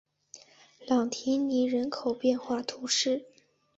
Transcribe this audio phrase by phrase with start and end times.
[0.87, 3.27] 朗提尼人口变化图示